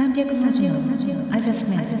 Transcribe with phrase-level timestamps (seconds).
[0.00, 2.00] アジャスメントタ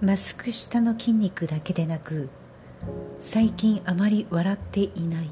[0.00, 2.30] マスク下の筋肉だけでなく
[3.20, 5.30] 最近あまり笑っていない。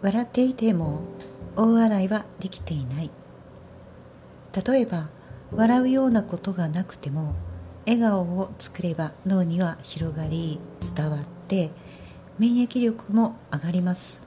[0.00, 1.02] 笑っていても
[1.56, 3.10] 大笑いはできていない。
[4.66, 5.10] 例えば
[5.54, 7.34] 笑うようなことがなくても
[7.88, 10.60] 笑顔を作れば脳には広がり
[10.94, 11.70] 伝わって
[12.38, 14.22] 免疫力も上がります。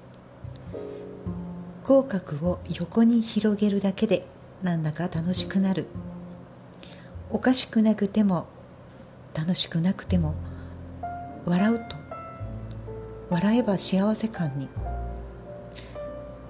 [1.84, 4.26] 口角を横に広げるだけで
[4.64, 5.86] なんだか楽しくなる。
[7.30, 8.48] おかしくなくても
[9.38, 10.34] 楽しくなくても
[11.46, 11.96] 笑うと
[13.30, 14.70] 笑えば幸せ感に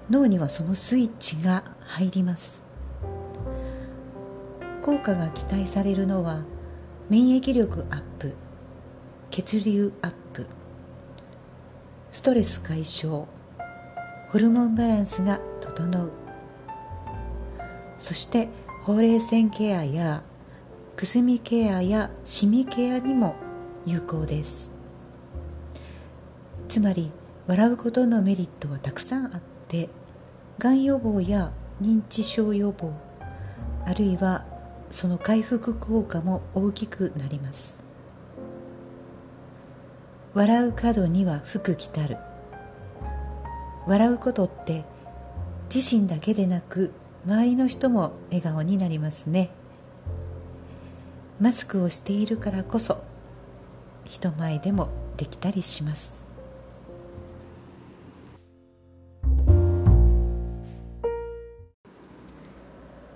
[0.10, 2.64] 脳にはそのスイッチが入ります。
[4.82, 6.44] 効果が期待されるのは
[7.12, 8.34] 免疫力アップ
[9.32, 10.48] 血流アップ
[12.14, 13.28] ストレス解消
[14.30, 16.12] ホルモンバランスが整う。
[18.00, 18.48] そして
[18.84, 20.24] ほうれい線ケアや
[20.96, 23.36] くすみケアやシミケアにも
[23.86, 24.72] 有効です。
[26.70, 27.12] つまり
[27.46, 29.90] 笑うことのメリットはたくさんあって
[30.60, 31.52] がん予防や
[31.82, 32.94] 認知症予防
[33.86, 34.46] あるいは
[34.92, 37.82] その回復効果も大きくなります。
[40.34, 42.18] 笑う角には福来たる。
[43.88, 44.86] 笑うことって
[45.74, 46.92] 自身だけでなく
[47.26, 49.50] 周りの人も笑顔になりますね。
[51.40, 53.02] マスクをしているからこそ
[54.06, 56.26] 人前でもできたりします。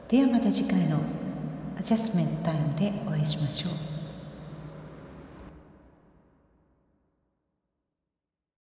[0.07, 1.24] ではまた次回の
[1.85, 3.94] ジャスメンタイムでお会いしましょう。